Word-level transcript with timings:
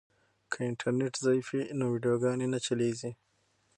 که 0.51 0.57
انټرنیټ 0.69 1.13
ضعیف 1.25 1.47
وي 1.49 1.63
نو 1.79 1.85
ویډیوګانې 1.93 2.47
نه 2.53 2.59
چلیږي. 2.65 3.11